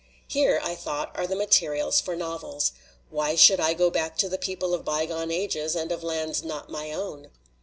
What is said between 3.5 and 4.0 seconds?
I go